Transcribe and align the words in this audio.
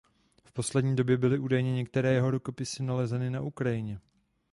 V 0.43 0.51
poslední 0.51 0.95
době 0.95 1.17
byly 1.17 1.39
údajně 1.39 1.73
některé 1.73 2.13
jeho 2.13 2.31
rukopisy 2.31 2.83
nalezeny 2.83 3.29
na 3.29 3.41
Ukrajině. 3.41 3.99